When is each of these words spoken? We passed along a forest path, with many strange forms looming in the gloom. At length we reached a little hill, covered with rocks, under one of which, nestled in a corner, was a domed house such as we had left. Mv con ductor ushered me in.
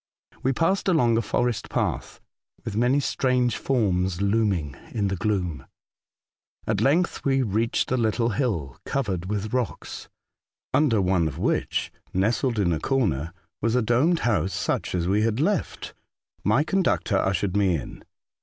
We 0.41 0.51
passed 0.51 0.87
along 0.87 1.15
a 1.15 1.21
forest 1.21 1.69
path, 1.69 2.19
with 2.65 2.75
many 2.75 2.99
strange 2.99 3.55
forms 3.57 4.19
looming 4.19 4.75
in 4.89 5.09
the 5.09 5.15
gloom. 5.15 5.67
At 6.65 6.81
length 6.81 7.23
we 7.23 7.43
reached 7.43 7.91
a 7.91 7.97
little 7.97 8.29
hill, 8.29 8.77
covered 8.83 9.29
with 9.29 9.53
rocks, 9.53 10.09
under 10.73 10.99
one 10.99 11.27
of 11.27 11.37
which, 11.37 11.91
nestled 12.15 12.57
in 12.57 12.73
a 12.73 12.79
corner, 12.79 13.31
was 13.61 13.75
a 13.75 13.83
domed 13.83 14.21
house 14.21 14.53
such 14.53 14.95
as 14.95 15.07
we 15.07 15.21
had 15.21 15.39
left. 15.39 15.93
Mv 16.43 16.65
con 16.65 16.81
ductor 16.81 17.17
ushered 17.19 17.55
me 17.55 17.75
in. 17.75 18.03